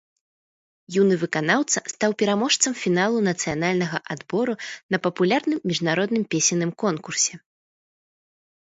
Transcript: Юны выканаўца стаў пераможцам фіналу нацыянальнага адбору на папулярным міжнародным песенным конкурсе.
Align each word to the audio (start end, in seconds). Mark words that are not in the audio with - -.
Юны 1.01 1.17
выканаўца 1.23 1.83
стаў 1.93 2.15
пераможцам 2.23 2.71
фіналу 2.85 3.17
нацыянальнага 3.29 3.97
адбору 4.17 4.53
на 4.97 5.03
папулярным 5.05 5.59
міжнародным 5.75 6.23
песенным 6.35 6.71
конкурсе. 6.87 7.33